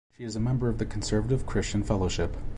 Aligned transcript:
She 0.17 0.23
is 0.23 0.35
a 0.35 0.39
member 0.39 0.67
of 0.67 0.79
the 0.79 0.85
Conservative 0.87 1.45
Christian 1.45 1.83
Fellowship. 1.83 2.35